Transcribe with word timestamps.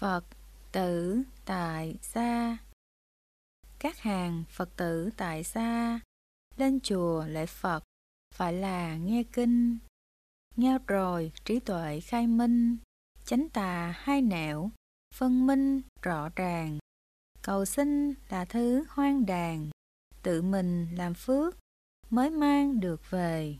Phật 0.00 0.24
tử 0.72 1.22
tại 1.44 1.98
gia 2.02 2.58
Các 3.78 3.98
hàng 3.98 4.44
Phật 4.48 4.76
tử 4.76 5.10
tại 5.16 5.42
gia 5.42 6.00
Lên 6.56 6.80
chùa 6.80 7.24
lễ 7.26 7.46
Phật 7.46 7.84
Phải 8.34 8.52
là 8.52 8.96
nghe 8.96 9.22
kinh. 9.32 9.78
Nghe 10.56 10.78
rồi 10.86 11.32
trí 11.44 11.60
tuệ 11.60 12.00
khai 12.00 12.26
minh, 12.26 12.76
Chánh 13.24 13.48
tà 13.48 13.94
hai 13.96 14.22
nẻo, 14.22 14.70
Phân 15.14 15.46
minh 15.46 15.80
rõ 16.02 16.28
ràng. 16.36 16.78
Cầu 17.42 17.64
sinh 17.64 18.14
là 18.28 18.44
thứ 18.44 18.84
hoang 18.88 19.26
đàn 19.26 19.70
Tự 20.22 20.42
mình 20.42 20.94
làm 20.96 21.14
phước 21.14 21.56
Mới 22.10 22.30
mang 22.30 22.80
được 22.80 23.10
về. 23.10 23.58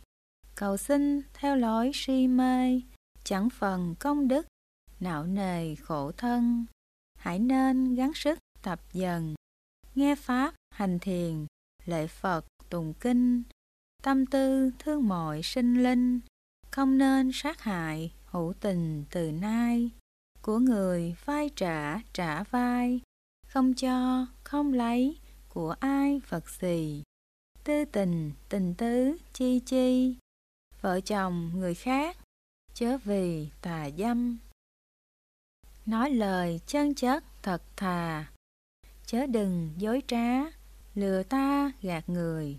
Cầu 0.54 0.76
sinh 0.76 1.22
theo 1.34 1.56
lối 1.56 1.90
si 1.94 2.28
mê, 2.28 2.80
Chẳng 3.24 3.50
phần 3.50 3.94
công 4.00 4.28
đức 4.28 4.46
não 5.00 5.26
nề 5.26 5.74
khổ 5.74 6.12
thân. 6.12 6.66
Hãy 7.18 7.38
nên 7.38 7.94
gắng 7.94 8.14
sức 8.14 8.38
tập 8.62 8.80
dần. 8.92 9.34
Nghe 9.94 10.14
pháp 10.14 10.54
hành 10.70 10.98
thiền 10.98 11.46
lệ 11.84 12.06
phật 12.06 12.44
tùng 12.68 12.94
kinh. 13.00 13.42
Tâm 14.02 14.26
tư 14.26 14.70
thương 14.78 15.08
mọi 15.08 15.42
sinh 15.42 15.82
linh. 15.82 16.20
Không 16.70 16.98
nên 16.98 17.30
sát 17.32 17.60
hại 17.60 18.12
hữu 18.24 18.52
tình 18.60 19.04
từ 19.10 19.32
nay. 19.32 19.90
Của 20.42 20.58
người 20.58 21.16
vai 21.24 21.50
trả 21.56 22.00
trả 22.12 22.42
vai. 22.42 23.00
Không 23.48 23.74
cho, 23.74 24.26
không 24.44 24.72
lấy 24.72 25.18
của 25.48 25.74
ai 25.80 26.20
vật 26.28 26.50
gì 26.50 27.02
tư 27.64 27.84
tình 27.84 28.32
tình 28.48 28.74
tứ, 28.74 29.16
chi 29.32 29.60
chi. 29.60 30.16
Vợ 30.80 31.00
chồng 31.00 31.50
người 31.54 31.74
khác, 31.74 32.16
chớ 32.74 32.98
vì 33.04 33.48
tà 33.62 33.90
dâm 33.98 34.38
nói 35.90 36.10
lời 36.10 36.60
chân 36.66 36.94
chất 36.94 37.24
thật 37.42 37.62
thà. 37.76 38.26
Chớ 39.06 39.26
đừng 39.26 39.70
dối 39.76 40.02
trá, 40.06 40.40
lừa 40.94 41.22
ta 41.22 41.72
gạt 41.82 42.08
người. 42.08 42.58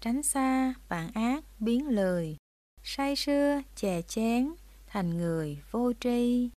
Tránh 0.00 0.22
xa 0.22 0.74
bạn 0.88 1.10
ác 1.14 1.44
biến 1.60 1.88
lười 1.88 2.36
say 2.84 3.16
sưa, 3.16 3.60
chè 3.76 4.02
chén, 4.02 4.52
thành 4.86 5.16
người 5.16 5.62
vô 5.70 5.92
tri. 6.00 6.50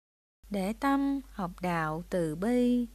Để 0.51 0.73
tâm 0.73 1.21
học 1.31 1.51
đạo 1.61 2.05
từ 2.11 2.37
bi 2.37 2.87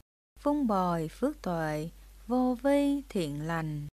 vun 0.44 0.68
bồi 0.68 1.08
phước 1.08 1.42
tuệ, 1.42 1.90
vô 2.28 2.58
vi 2.64 3.02
thiện 3.10 3.42
lành. 3.42 3.88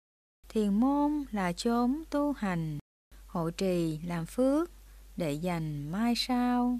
Thiền 0.48 0.80
môn 0.80 1.24
là 1.30 1.52
chốn 1.52 2.02
tu 2.10 2.32
hành, 2.32 2.78
hộ 3.26 3.50
trì 3.50 3.98
làm 3.98 4.26
phước 4.26 4.70
để 5.16 5.32
dành 5.32 5.92
mai 5.92 6.14
sau 6.16 6.78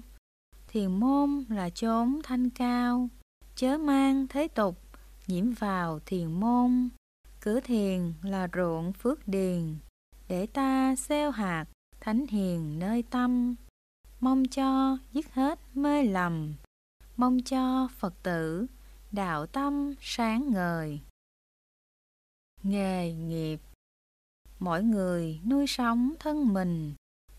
thiền 0.73 0.99
môn 0.99 1.45
là 1.49 1.69
chốn 1.69 2.21
thanh 2.23 2.49
cao, 2.49 3.09
chớ 3.55 3.77
mang 3.77 4.27
thế 4.27 4.47
tục, 4.47 4.77
nhiễm 5.27 5.51
vào 5.51 5.99
thiền 6.05 6.31
môn. 6.31 6.89
Cửa 7.39 7.59
thiền 7.59 8.13
là 8.21 8.47
ruộng 8.53 8.93
phước 8.93 9.27
điền, 9.27 9.75
để 10.27 10.45
ta 10.45 10.95
gieo 10.95 11.31
hạt, 11.31 11.65
thánh 11.99 12.27
hiền 12.27 12.79
nơi 12.79 13.03
tâm. 13.03 13.55
Mong 14.19 14.47
cho 14.47 14.97
dứt 15.13 15.33
hết 15.33 15.59
mê 15.73 16.03
lầm, 16.03 16.53
mong 17.17 17.41
cho 17.41 17.87
phật 17.97 18.13
tử 18.23 18.67
đạo 19.11 19.45
tâm 19.45 19.93
sáng 20.01 20.51
ngời. 20.53 20.99
Nghề 22.63 23.13
nghiệp. 23.13 23.59
Mỗi 24.59 24.83
người 24.83 25.39
nuôi 25.45 25.67
sống 25.67 26.13
thân 26.19 26.53
mình 26.53 26.93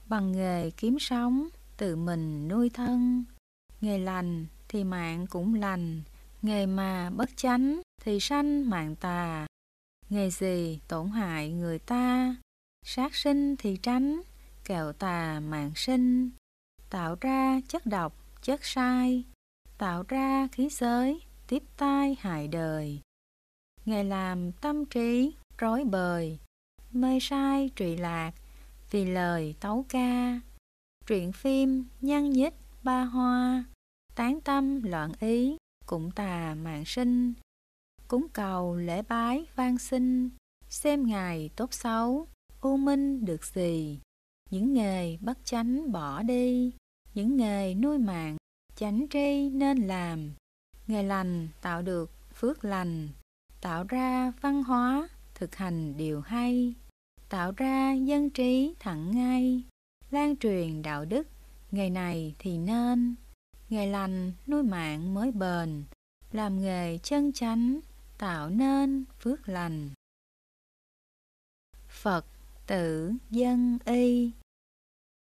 bằng 0.09 0.33
nghề 0.33 0.71
kiếm 0.71 0.99
sống 1.01 1.49
tự 1.77 1.97
mình 1.97 2.49
nuôi 2.49 2.71
thân. 2.71 3.25
Nghề 3.81 3.99
lành 3.99 4.47
thì 4.69 4.85
mạng 4.85 5.27
cũng 5.31 5.55
lành, 5.55 6.03
nghề 6.43 6.67
mà 6.67 7.11
bất 7.11 7.31
chánh 7.37 7.81
thì 8.03 8.21
sanh 8.21 8.71
mạng 8.71 8.97
tà. 8.97 9.47
Nghề 10.11 10.31
gì 10.31 10.81
tổn 10.89 11.09
hại 11.09 11.53
người 11.53 11.79
ta, 11.79 12.37
sát 12.87 13.15
sinh 13.15 13.57
thì 13.57 13.77
tránh, 13.77 14.21
kẹo 14.65 14.93
tà 14.93 15.41
mạng 15.41 15.73
sinh. 15.75 16.31
Tạo 16.91 17.17
ra 17.21 17.61
chất 17.69 17.87
độc, 17.87 18.43
chất 18.43 18.65
sai, 18.65 19.25
tạo 19.79 20.05
ra 20.09 20.49
khí 20.53 20.69
giới, 20.71 21.21
tiếp 21.49 21.63
tai 21.77 22.17
hại 22.21 22.49
đời. 22.49 23.01
Nghề 23.85 24.05
làm 24.05 24.53
tâm 24.53 24.85
trí, 24.85 25.35
rối 25.59 25.85
bời, 25.85 26.39
mê 26.93 27.19
sai 27.21 27.71
trụy 27.77 27.97
lạc, 27.97 28.33
vì 28.91 29.05
lời 29.05 29.55
tấu 29.61 29.87
ca 29.89 30.41
truyện 31.07 31.33
phim 31.33 31.85
nhăn 32.01 32.31
nhít 32.31 32.55
ba 32.83 33.05
hoa, 33.05 33.65
tán 34.15 34.41
tâm 34.41 34.83
loạn 34.83 35.13
ý, 35.21 35.57
cũng 35.87 36.11
tà 36.11 36.55
mạng 36.63 36.85
sinh, 36.85 37.35
cúng 38.09 38.27
cầu 38.33 38.77
lễ 38.77 39.03
bái 39.03 39.47
van 39.55 39.79
sinh, 39.79 40.31
xem 40.69 41.07
ngài 41.07 41.51
tốt 41.57 41.73
xấu, 41.73 42.27
u 42.61 42.77
minh 42.77 43.25
được 43.25 43.45
gì 43.45 44.01
những 44.51 44.75
nghề 44.75 45.17
bất 45.21 45.39
chánh 45.45 45.93
bỏ 45.93 46.23
đi, 46.23 46.73
những 47.15 47.37
nghề 47.37 47.75
nuôi 47.75 47.99
mạng 47.99 48.37
chánh 48.77 49.07
tri 49.11 49.49
nên 49.49 49.79
làm, 49.79 50.33
nghề 50.87 51.03
lành 51.03 51.49
tạo 51.63 51.83
được 51.83 52.11
phước 52.35 52.65
lành, 52.65 53.09
tạo 53.61 53.85
ra 53.89 54.33
văn 54.41 54.65
hóa 54.65 55.09
thực 55.35 55.55
hành 55.57 55.97
điều 55.97 56.21
hay, 56.21 56.75
tạo 57.29 57.53
ra 57.57 57.93
dân 57.93 58.31
trí 58.31 58.75
thẳng 58.79 59.11
ngay 59.11 59.63
lan 60.15 60.37
truyền 60.37 60.83
đạo 60.83 61.05
đức, 61.05 61.29
ngày 61.71 61.91
này 61.91 62.35
thì 62.39 62.59
nên. 62.59 63.15
Nghề 63.69 63.87
lành, 63.87 64.33
nuôi 64.47 64.63
mạng 64.63 65.15
mới 65.15 65.33
bền, 65.33 65.85
làm 66.33 66.63
nghề 66.63 66.99
chân 66.99 67.33
chánh, 67.33 67.81
tạo 68.19 68.51
nên 68.51 69.05
phước 69.21 69.49
lành. 69.49 69.91
Phật 71.89 72.27
tử 72.67 73.13
dân 73.31 73.79
y. 73.85 74.31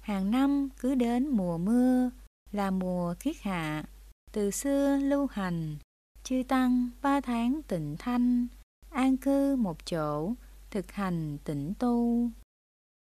Hàng 0.01 0.31
năm 0.31 0.69
cứ 0.79 0.95
đến 0.95 1.27
mùa 1.27 1.57
mưa, 1.57 2.11
là 2.51 2.71
mùa 2.71 3.15
kiết 3.19 3.35
hạ, 3.41 3.83
từ 4.31 4.51
xưa 4.51 4.97
lưu 4.97 5.27
hành, 5.31 5.77
chư 6.23 6.43
tăng 6.47 6.89
ba 7.01 7.21
tháng 7.21 7.61
tịnh 7.67 7.95
thanh, 7.99 8.47
an 8.89 9.17
cư 9.17 9.55
một 9.55 9.85
chỗ, 9.85 10.33
thực 10.71 10.91
hành 10.91 11.37
tịnh 11.43 11.73
tu 11.79 12.29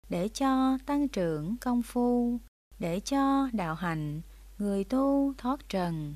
để 0.08 0.28
cho 0.28 0.78
tăng 0.86 1.08
trưởng 1.08 1.56
công 1.60 1.82
phu, 1.82 2.38
để 2.78 3.00
cho 3.00 3.48
đạo 3.52 3.74
hành 3.74 4.20
người 4.58 4.84
tu 4.84 5.34
thoát 5.38 5.68
trần. 5.68 6.14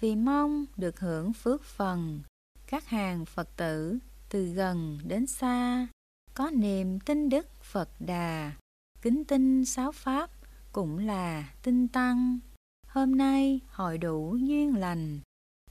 Vì 0.00 0.16
mong 0.16 0.64
được 0.76 1.00
hưởng 1.00 1.32
phước 1.32 1.64
phần, 1.64 2.20
các 2.66 2.86
hàng 2.86 3.24
phật 3.24 3.56
tử 3.56 3.98
từ 4.28 4.46
gần 4.46 4.98
đến 5.04 5.26
xa 5.26 5.86
có 6.34 6.50
niềm 6.50 7.00
tin 7.00 7.28
đức 7.28 7.46
phật 7.62 7.88
đà, 8.00 8.52
kính 9.02 9.24
tin 9.24 9.64
sáu 9.64 9.92
pháp 9.92 10.30
cũng 10.72 10.98
là 10.98 11.54
tinh 11.62 11.88
tăng. 11.88 12.38
Hôm 12.86 13.16
nay 13.16 13.60
hội 13.70 13.98
đủ 13.98 14.36
duyên 14.36 14.76
lành, 14.76 15.20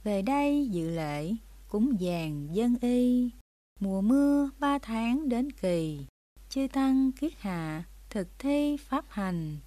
về 0.03 0.21
đây 0.21 0.67
dự 0.71 0.89
lễ 0.89 1.35
cúng 1.67 1.97
dàn 1.99 2.47
dân 2.53 2.75
y. 2.81 3.31
Mùa 3.79 4.01
mưa 4.01 4.49
ba 4.59 4.79
tháng 4.79 5.29
đến 5.29 5.51
kỳ 5.51 6.05
chư 6.49 6.67
tăng 6.73 7.11
kiết 7.11 7.33
hạ 7.39 7.83
thực 8.09 8.27
thi 8.39 8.77
pháp 8.77 9.05
hành. 9.09 9.57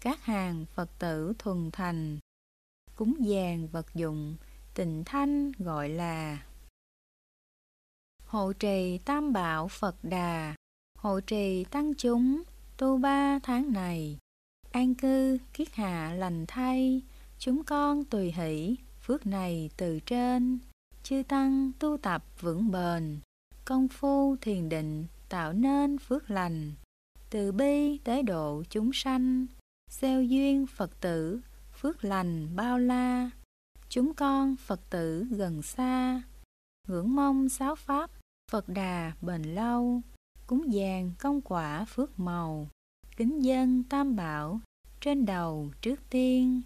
Các 0.00 0.24
hàng 0.24 0.66
Phật 0.74 0.98
tử 0.98 1.32
thuần 1.38 1.70
thành, 1.70 2.18
cúng 2.96 3.14
dàn 3.28 3.66
vật 3.66 3.86
dụng, 3.94 4.36
tịnh 4.74 5.02
thanh 5.06 5.52
gọi 5.58 5.88
là. 5.88 6.42
Hộ 8.26 8.52
trì 8.52 8.98
tam 8.98 9.32
bảo 9.32 9.68
Phật 9.68 9.96
Đà, 10.02 10.54
hộ 10.98 11.20
trì 11.20 11.64
tăng 11.64 11.94
chúng, 11.94 12.42
tu 12.76 12.98
ba 12.98 13.38
tháng 13.42 13.72
này, 13.72 14.18
an 14.72 14.94
cư 14.94 15.38
kiết 15.52 15.74
hạ 15.74 16.14
lành 16.18 16.44
thay, 16.48 17.02
chúng 17.38 17.64
con 17.64 18.04
tùy 18.04 18.32
hỷ, 18.32 18.76
phước 19.00 19.26
này 19.26 19.70
từ 19.76 20.00
trên, 20.00 20.58
chư 21.02 21.22
tăng 21.28 21.72
tu 21.78 21.96
tập 22.02 22.24
vững 22.40 22.70
bền, 22.70 23.20
công 23.64 23.88
phu 23.88 24.36
thiền 24.36 24.68
định 24.68 25.06
tạo 25.28 25.52
nên 25.52 25.98
phước 25.98 26.30
lành, 26.30 26.72
từ 27.30 27.52
bi 27.52 27.98
tới 27.98 28.22
độ 28.22 28.62
chúng 28.70 28.90
sanh, 28.92 29.46
gieo 29.90 30.22
duyên 30.22 30.66
Phật 30.66 31.00
tử, 31.00 31.40
phước 31.72 32.04
lành 32.04 32.56
bao 32.56 32.78
la. 32.78 33.30
Chúng 33.88 34.14
con 34.14 34.56
Phật 34.56 34.90
tử 34.90 35.26
gần 35.30 35.62
xa, 35.62 36.22
ngưỡng 36.88 37.14
mong 37.16 37.48
sáu 37.48 37.74
pháp, 37.74 38.10
Phật 38.50 38.68
đà 38.68 39.12
bền 39.22 39.42
lâu, 39.42 40.00
cúng 40.46 40.70
dàn 40.72 41.12
công 41.18 41.40
quả 41.40 41.84
phước 41.84 42.18
màu, 42.18 42.68
kính 43.16 43.44
dân 43.44 43.82
tam 43.82 44.16
bảo, 44.16 44.60
trên 45.00 45.26
đầu 45.26 45.70
trước 45.80 46.00
tiên. 46.10 46.62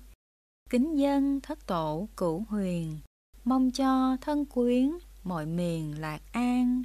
Kính 0.70 0.98
dân 0.98 1.40
thất 1.40 1.66
tổ 1.66 2.08
cửu 2.16 2.44
huyền, 2.48 2.98
mong 3.44 3.70
cho 3.70 4.16
thân 4.20 4.44
quyến, 4.46 4.90
mọi 5.24 5.46
miền 5.46 6.00
lạc 6.00 6.20
an, 6.32 6.82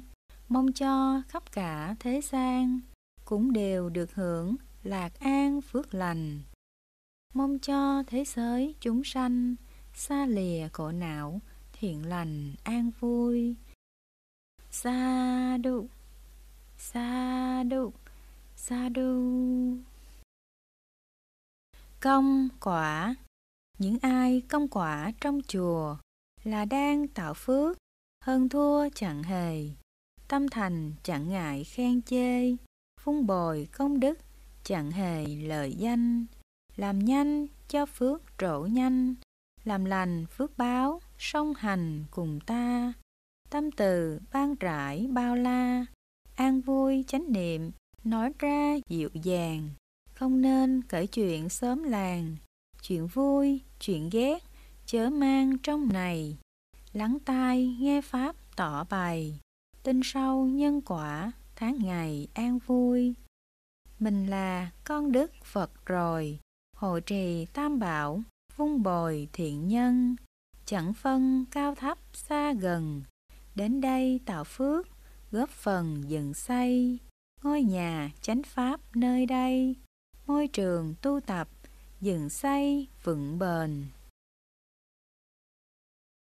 mong 0.48 0.72
cho 0.72 1.22
khắp 1.28 1.52
cả 1.52 1.96
thế 2.00 2.20
gian, 2.20 2.80
cũng 3.24 3.52
đều 3.52 3.88
được 3.88 4.14
hưởng 4.14 4.56
lạc 4.82 5.20
an 5.20 5.60
phước 5.60 5.94
lành 5.94 6.40
mong 7.34 7.58
cho 7.58 8.02
thế 8.06 8.24
giới 8.24 8.74
chúng 8.80 9.04
sanh 9.04 9.54
xa 9.94 10.26
lìa 10.26 10.68
khổ 10.72 10.90
não, 10.92 11.40
thiện 11.72 12.06
lành, 12.06 12.54
an 12.64 12.90
vui. 13.00 13.54
Sa 14.70 15.56
đu, 15.56 15.88
sa 16.78 17.62
đu, 17.62 17.92
sa 18.56 18.88
đu. 18.88 19.22
Công 22.00 22.48
quả 22.60 23.14
Những 23.78 23.98
ai 24.02 24.42
công 24.48 24.68
quả 24.68 25.12
trong 25.20 25.40
chùa 25.48 25.96
là 26.44 26.64
đang 26.64 27.08
tạo 27.08 27.34
phước, 27.34 27.78
hơn 28.24 28.48
thua 28.48 28.88
chẳng 28.94 29.22
hề. 29.22 29.64
Tâm 30.28 30.48
thành 30.48 30.92
chẳng 31.02 31.28
ngại 31.28 31.64
khen 31.64 32.02
chê, 32.02 32.56
phung 33.00 33.26
bồi 33.26 33.68
công 33.72 34.00
đức 34.00 34.18
chẳng 34.64 34.90
hề 34.90 35.26
lợi 35.26 35.72
danh. 35.72 36.26
Làm 36.76 36.98
nhanh 36.98 37.46
cho 37.68 37.86
phước 37.86 38.22
trổ 38.38 38.60
nhanh, 38.60 39.14
làm 39.64 39.84
lành 39.84 40.26
phước 40.26 40.58
báo, 40.58 41.00
song 41.18 41.54
hành 41.54 42.04
cùng 42.10 42.40
ta. 42.40 42.92
Tâm 43.50 43.70
từ 43.70 44.20
ban 44.32 44.54
rải 44.54 45.06
bao 45.10 45.36
la, 45.36 45.86
an 46.36 46.60
vui 46.60 47.04
chánh 47.08 47.32
niệm, 47.32 47.70
nói 48.04 48.32
ra 48.38 48.76
dịu 48.88 49.08
dàng. 49.22 49.70
Không 50.14 50.40
nên 50.40 50.82
kể 50.82 51.06
chuyện 51.06 51.48
sớm 51.48 51.82
làng, 51.82 52.36
chuyện 52.82 53.06
vui, 53.06 53.60
chuyện 53.80 54.08
ghét, 54.12 54.38
chớ 54.86 55.10
mang 55.10 55.58
trong 55.58 55.88
này. 55.92 56.38
Lắng 56.92 57.18
tai 57.24 57.76
nghe 57.80 58.00
Pháp 58.00 58.36
tỏ 58.56 58.84
bày, 58.90 59.40
tin 59.84 60.00
sâu 60.04 60.46
nhân 60.46 60.80
quả, 60.80 61.32
tháng 61.56 61.78
ngày 61.82 62.28
an 62.34 62.58
vui. 62.66 63.14
Mình 63.98 64.26
là 64.26 64.70
con 64.84 65.12
đức 65.12 65.32
Phật 65.44 65.86
rồi, 65.86 66.38
hộ 66.76 67.00
trì 67.00 67.46
tam 67.46 67.78
bảo, 67.78 68.22
vung 68.56 68.82
bồi 68.82 69.28
thiện 69.32 69.68
nhân, 69.68 70.16
chẳng 70.66 70.94
phân 70.94 71.44
cao 71.50 71.74
thấp 71.74 71.98
xa 72.12 72.52
gần, 72.52 73.02
đến 73.54 73.80
đây 73.80 74.20
tạo 74.26 74.44
phước, 74.44 74.88
góp 75.30 75.50
phần 75.50 76.02
dựng 76.10 76.34
xây, 76.34 76.98
ngôi 77.42 77.62
nhà 77.62 78.10
chánh 78.20 78.42
pháp 78.42 78.80
nơi 78.94 79.26
đây, 79.26 79.76
môi 80.26 80.48
trường 80.48 80.94
tu 81.02 81.20
tập, 81.20 81.48
dựng 82.00 82.28
xây 82.28 82.88
vững 83.04 83.38
bền. 83.38 83.84